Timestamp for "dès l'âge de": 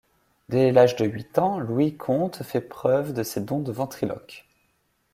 0.49-1.05